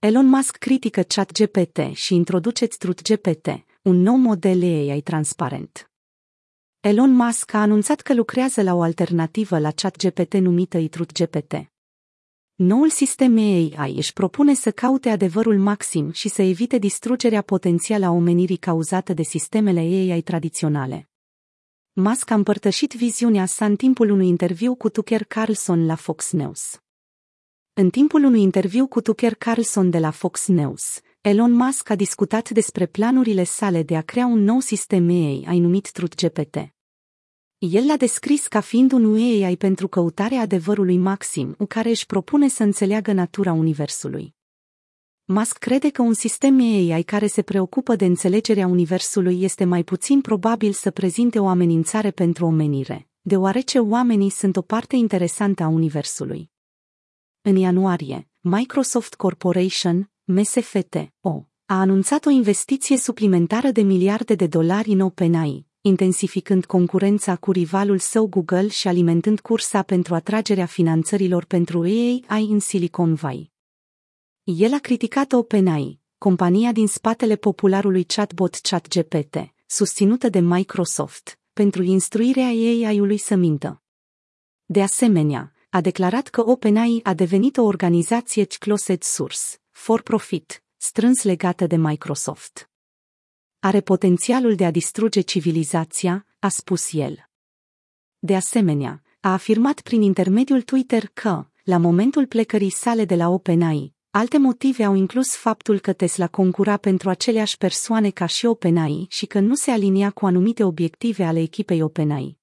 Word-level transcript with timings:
Elon 0.00 0.26
Musk 0.26 0.56
critică 0.56 1.02
ChatGPT 1.02 1.78
și 1.92 2.14
introduce 2.14 2.66
TruthGPT, 2.66 3.46
un 3.82 3.96
nou 3.96 4.16
model 4.16 4.62
AI 4.62 5.00
transparent. 5.00 5.90
Elon 6.80 7.10
Musk 7.10 7.54
a 7.54 7.60
anunțat 7.60 8.00
că 8.00 8.14
lucrează 8.14 8.62
la 8.62 8.74
o 8.74 8.82
alternativă 8.82 9.58
la 9.58 9.70
ChatGPT 9.70 10.34
numită 10.34 10.88
TruthGPT. 10.88 11.54
Noul 12.54 12.90
sistem 12.90 13.36
AI 13.36 13.94
își 13.96 14.12
propune 14.12 14.54
să 14.54 14.70
caute 14.70 15.10
adevărul 15.10 15.58
maxim 15.58 16.10
și 16.10 16.28
să 16.28 16.42
evite 16.42 16.78
distrugerea 16.78 17.42
potențială 17.42 18.06
a 18.06 18.10
omenirii 18.10 18.56
cauzată 18.56 19.12
de 19.12 19.22
sistemele 19.22 19.80
AI 19.80 20.22
tradiționale. 20.22 21.08
Musk 21.92 22.30
a 22.30 22.34
împărtășit 22.34 22.92
viziunea 22.92 23.46
sa 23.46 23.64
în 23.64 23.76
timpul 23.76 24.10
unui 24.10 24.28
interviu 24.28 24.74
cu 24.74 24.88
Tucker 24.88 25.24
Carlson 25.24 25.86
la 25.86 25.94
Fox 25.94 26.30
News. 26.30 26.80
În 27.72 27.90
timpul 27.90 28.24
unui 28.24 28.42
interviu 28.42 28.86
cu 28.86 29.00
Tucker 29.00 29.34
Carlson 29.34 29.90
de 29.90 29.98
la 29.98 30.10
Fox 30.10 30.46
News, 30.46 31.00
Elon 31.20 31.52
Musk 31.52 31.90
a 31.90 31.94
discutat 31.94 32.50
despre 32.50 32.86
planurile 32.86 33.44
sale 33.44 33.82
de 33.82 33.96
a 33.96 34.00
crea 34.00 34.26
un 34.26 34.42
nou 34.42 34.60
sistem 34.60 35.08
AI 35.08 35.58
numit 35.58 35.90
TruthGPT. 35.90 36.56
El 37.58 37.86
l-a 37.86 37.96
descris 37.96 38.46
ca 38.46 38.60
fiind 38.60 38.92
un 38.92 39.14
AI 39.14 39.56
pentru 39.56 39.88
căutarea 39.88 40.40
adevărului 40.40 40.96
maxim, 40.96 41.54
în 41.58 41.66
care 41.66 41.88
își 41.88 42.06
propune 42.06 42.48
să 42.48 42.62
înțeleagă 42.62 43.12
natura 43.12 43.52
Universului. 43.52 44.34
Musk 45.24 45.58
crede 45.58 45.90
că 45.90 46.02
un 46.02 46.14
sistem 46.14 46.60
AI 46.60 47.02
care 47.02 47.26
se 47.26 47.42
preocupă 47.42 47.96
de 47.96 48.04
înțelegerea 48.04 48.66
Universului 48.66 49.42
este 49.42 49.64
mai 49.64 49.84
puțin 49.84 50.20
probabil 50.20 50.72
să 50.72 50.90
prezinte 50.90 51.38
o 51.38 51.46
amenințare 51.46 52.10
pentru 52.10 52.46
omenire, 52.46 53.08
deoarece 53.20 53.78
oamenii 53.78 54.30
sunt 54.30 54.56
o 54.56 54.62
parte 54.62 54.96
interesantă 54.96 55.62
a 55.62 55.68
Universului. 55.68 56.50
În 57.42 57.56
ianuarie, 57.56 58.28
Microsoft 58.40 59.14
Corporation, 59.14 60.10
MSFT-O, 60.24 61.44
a 61.66 61.80
anunțat 61.80 62.26
o 62.26 62.30
investiție 62.30 62.96
suplimentară 62.96 63.70
de 63.70 63.82
miliarde 63.82 64.34
de 64.34 64.46
dolari 64.46 64.90
în 64.90 65.00
OpenAI, 65.00 65.66
intensificând 65.80 66.64
concurența 66.64 67.36
cu 67.36 67.52
rivalul 67.52 67.98
său 67.98 68.26
Google 68.26 68.68
și 68.68 68.88
alimentând 68.88 69.40
cursa 69.40 69.82
pentru 69.82 70.14
atragerea 70.14 70.66
finanțărilor 70.66 71.44
pentru 71.44 71.80
AI 71.80 72.46
în 72.50 72.58
Silicon 72.58 73.14
Valley. 73.14 73.52
El 74.44 74.72
a 74.72 74.78
criticat 74.78 75.32
OpenAI, 75.32 76.00
compania 76.18 76.72
din 76.72 76.86
spatele 76.86 77.36
popularului 77.36 78.04
chatbot 78.04 78.54
ChatGPT, 78.54 79.36
susținută 79.66 80.28
de 80.28 80.40
Microsoft, 80.40 81.38
pentru 81.52 81.82
instruirea 81.82 82.46
AI-ului 82.46 83.16
să 83.16 83.34
mintă. 83.34 83.82
De 84.64 84.82
asemenea, 84.82 85.52
a 85.70 85.80
declarat 85.80 86.28
că 86.28 86.48
OpenAI 86.48 87.00
a 87.02 87.14
devenit 87.14 87.56
o 87.56 87.62
organizație 87.62 88.44
closed 88.44 89.02
source, 89.02 89.38
for 89.70 90.02
profit, 90.02 90.62
strâns 90.76 91.22
legată 91.22 91.66
de 91.66 91.76
Microsoft. 91.76 92.70
Are 93.58 93.80
potențialul 93.80 94.54
de 94.54 94.64
a 94.64 94.70
distruge 94.70 95.20
civilizația, 95.20 96.26
a 96.38 96.48
spus 96.48 96.92
el. 96.92 97.28
De 98.18 98.36
asemenea, 98.36 99.02
a 99.20 99.32
afirmat 99.32 99.80
prin 99.80 100.02
intermediul 100.02 100.62
Twitter 100.62 101.06
că, 101.12 101.46
la 101.64 101.76
momentul 101.76 102.26
plecării 102.26 102.70
sale 102.70 103.04
de 103.04 103.14
la 103.14 103.28
OpenAI, 103.28 103.94
alte 104.10 104.38
motive 104.38 104.84
au 104.84 104.94
inclus 104.94 105.34
faptul 105.34 105.78
că 105.78 105.92
Tesla 105.92 106.28
concura 106.28 106.76
pentru 106.76 107.08
aceleași 107.08 107.56
persoane 107.56 108.10
ca 108.10 108.26
și 108.26 108.46
OpenAI 108.46 109.06
și 109.08 109.26
că 109.26 109.40
nu 109.40 109.54
se 109.54 109.70
alinia 109.70 110.10
cu 110.10 110.26
anumite 110.26 110.64
obiective 110.64 111.24
ale 111.24 111.40
echipei 111.40 111.82
OpenAI. 111.82 112.39